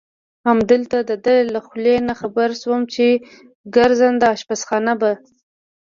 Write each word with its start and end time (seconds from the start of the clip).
همالته 0.45 0.99
د 1.09 1.11
ده 1.25 1.35
له 1.53 1.59
خولې 1.65 1.95
نه 2.07 2.13
خبر 2.19 2.49
شوم 2.61 2.81
چې 2.93 3.05
ګرځنده 3.75 4.25
اشپزخانه 4.35 4.93
به. 5.01 5.11